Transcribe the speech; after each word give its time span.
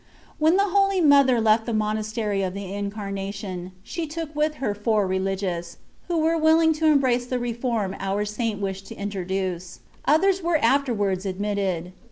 WTien 0.41 0.57
the 0.57 0.69
Holy 0.69 0.99
Mother 0.99 1.39
left 1.39 1.67
the 1.67 1.75
monastery 1.75 2.41
of 2.41 2.55
the 2.55 2.63
Licamation, 2.65 3.69
she 3.83 4.07
took 4.07 4.35
with 4.35 4.55
her 4.55 4.73
four 4.73 5.07
Beligious, 5.07 5.77
who 6.07 6.17
were 6.17 6.39
willing 6.39 6.73
to 6.73 6.87
embrace 6.87 7.27
the 7.27 7.37
"reform" 7.37 7.95
our 7.99 8.25
Saint 8.25 8.59
wished 8.59 8.87
to 8.87 8.95
introduce. 8.95 9.81
Others 10.07 10.41
were 10.41 10.57
afterwards 10.57 11.23
admitted. 11.27 11.93